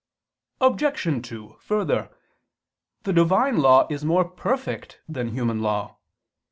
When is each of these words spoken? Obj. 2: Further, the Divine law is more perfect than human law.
Obj. 0.61 1.27
2: 1.29 1.57
Further, 1.59 2.09
the 3.03 3.13
Divine 3.13 3.57
law 3.57 3.85
is 3.87 4.03
more 4.03 4.25
perfect 4.27 4.99
than 5.07 5.27
human 5.27 5.61
law. 5.61 5.99